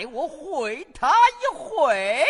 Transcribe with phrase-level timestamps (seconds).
[0.00, 2.24] 给我毁他一毁！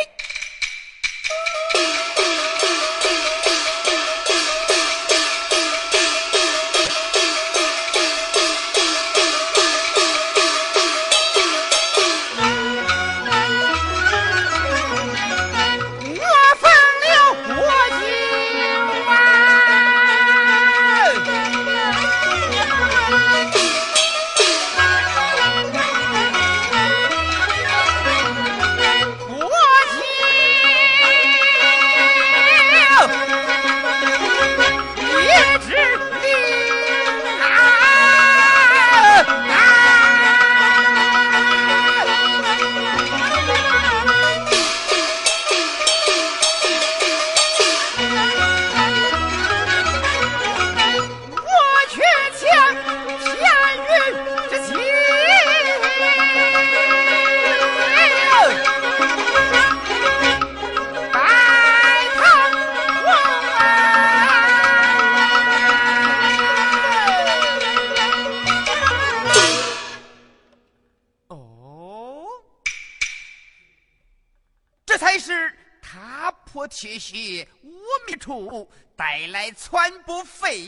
[76.81, 78.67] 去血无名处，
[78.97, 80.67] 带来传播废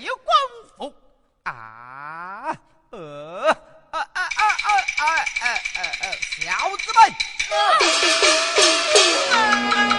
[0.77, 0.95] 光复
[1.45, 2.55] 啊！
[2.91, 3.49] 呃
[3.91, 5.09] 啊啊啊啊
[5.41, 6.05] 啊啊啊！
[6.21, 7.01] 小子们
[9.33, 9.89] 啊！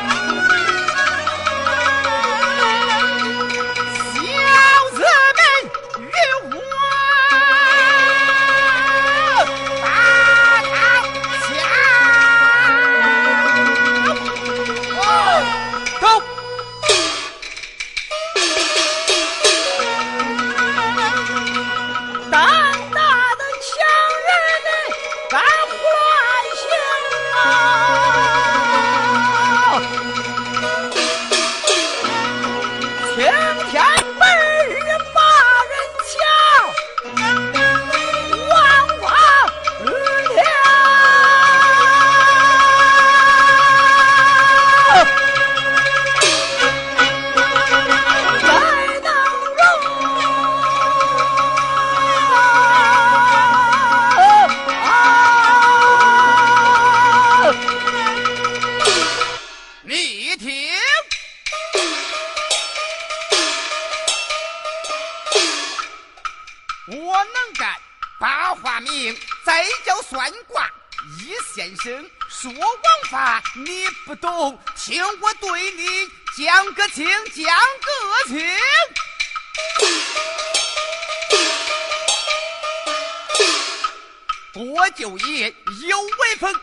[84.54, 85.50] 多久也
[85.88, 86.54] 有威风，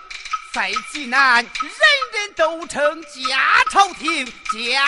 [0.52, 1.52] 在济南人
[2.12, 4.86] 人都称家朝廷，家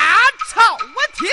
[0.48, 0.78] 朝
[1.12, 1.28] 廷。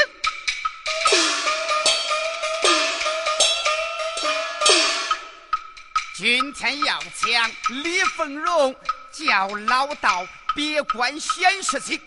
[6.15, 7.51] 今天要抢
[7.83, 8.75] 李凤荣，
[9.11, 10.25] 叫老道。
[10.55, 12.01] 别管闲事情，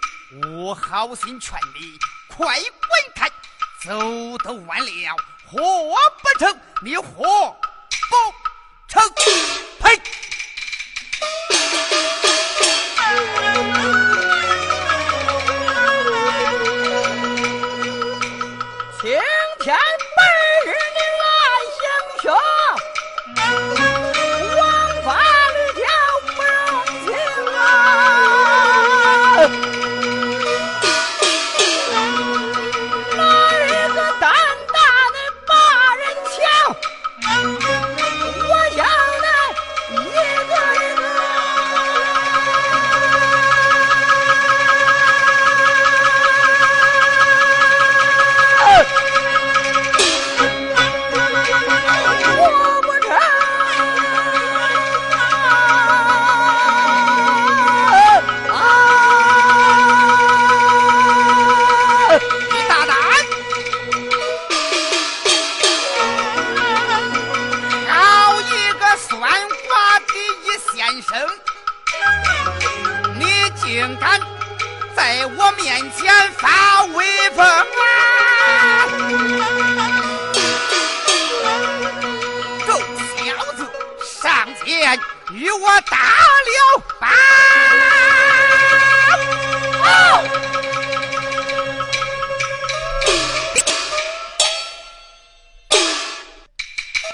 [0.57, 3.31] 我好心劝你快滚开，
[3.81, 5.16] 走都晚了，
[5.47, 5.61] 活
[6.21, 7.23] 不成，你活
[8.11, 8.41] 不
[8.92, 9.62] 成，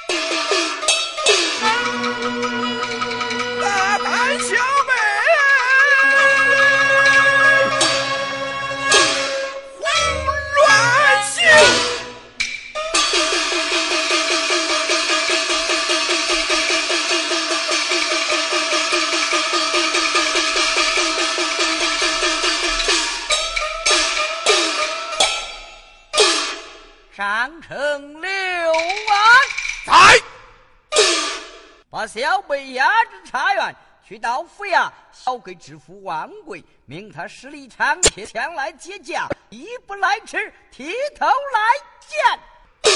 [0.07, 0.28] Bye.
[34.09, 41.61] 去到府衙，小给知府王贵，命他十里长街前来接驾，一不来迟，提头来
[42.01, 42.41] 见。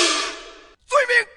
[0.87, 1.28] 罪名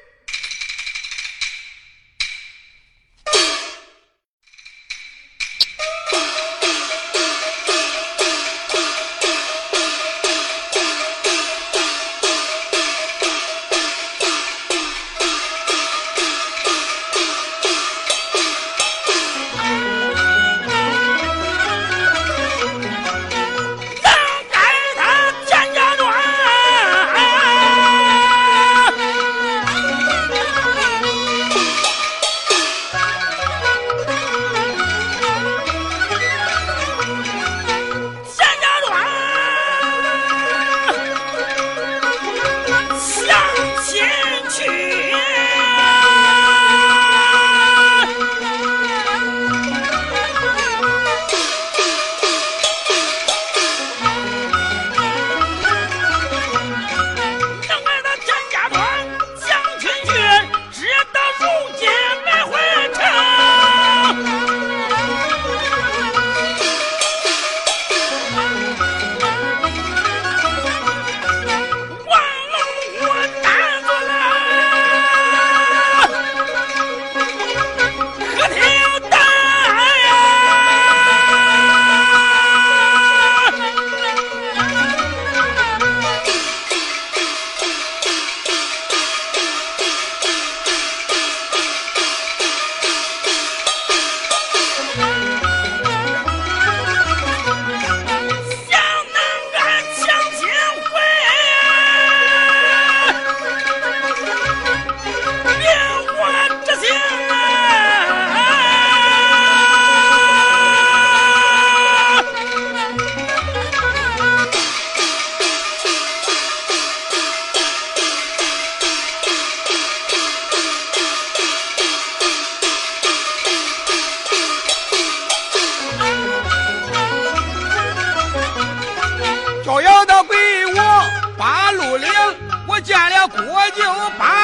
[133.28, 133.84] 国舅
[134.18, 134.35] 把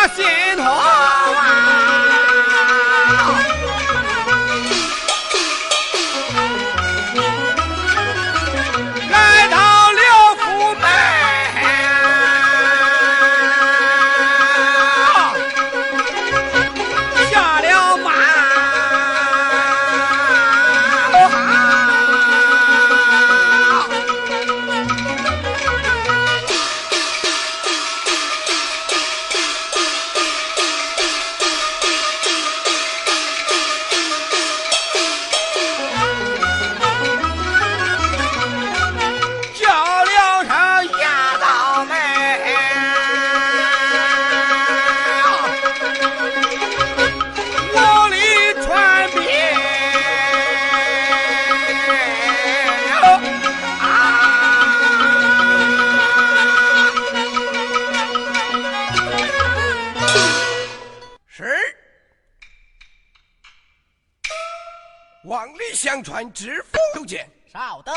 [65.42, 66.34] 遵命。
[66.34, 67.96] 知府求见，稍等。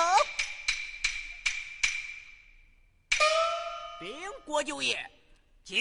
[4.01, 4.99] 兵国舅爷，
[5.65, 5.77] 请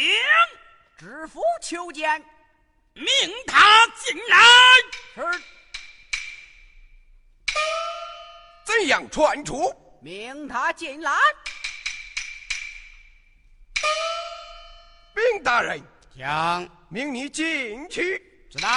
[0.97, 2.23] 知府求见，
[2.93, 3.07] 命
[3.47, 4.37] 他进来。
[5.15, 5.41] 是。
[8.65, 9.73] 怎样传出？
[10.01, 11.11] 命他进来。
[15.13, 15.81] 兵大人，
[16.17, 18.21] 将命你进去。
[18.51, 18.69] 知道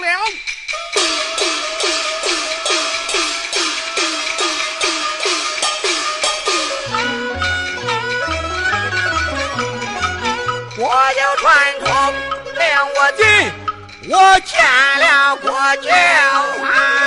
[0.00, 0.08] 了。
[11.16, 11.46] 有传
[11.80, 11.84] 出，
[12.58, 12.64] 令
[12.96, 13.24] 我进，
[14.10, 14.52] 我见
[14.98, 15.90] 了国舅
[16.64, 17.03] 啊。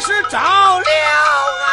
[0.00, 0.84] 是着了
[1.66, 1.70] 啊！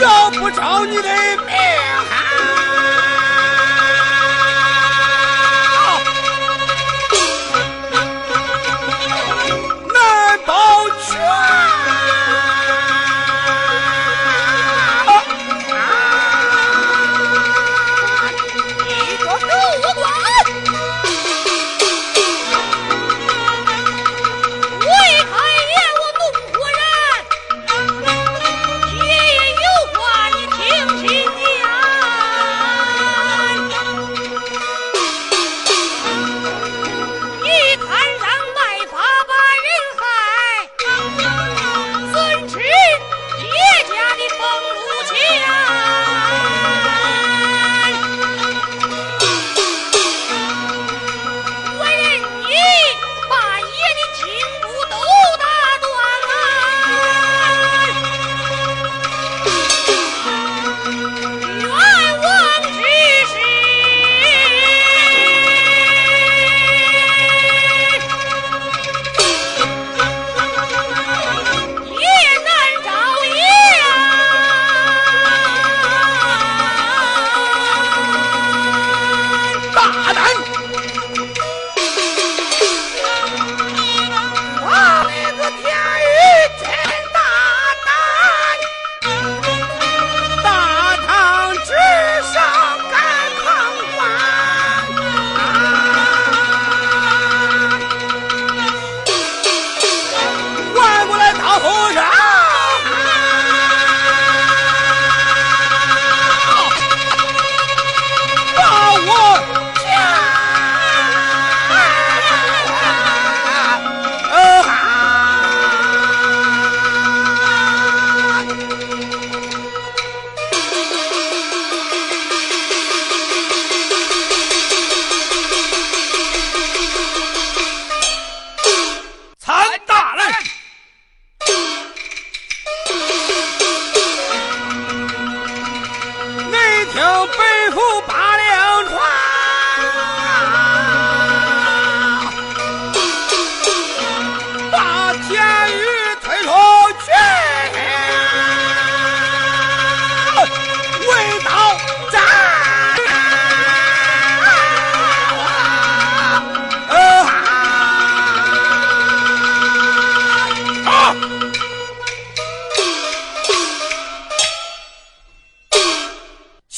[0.00, 1.31] 要不着你嘞！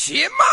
[0.07, 0.45] 骑马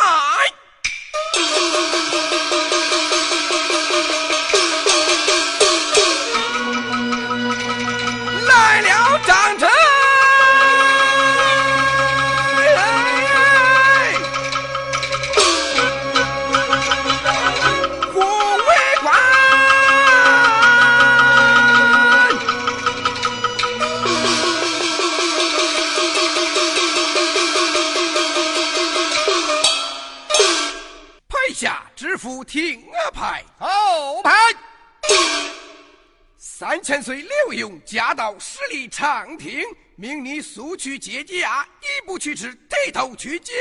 [38.88, 39.63] 长亭，
[39.96, 43.56] 命你速去接驾，一不去迟，带头去见。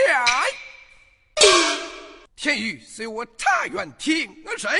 [2.37, 4.71] 天宇，随我查院听而审。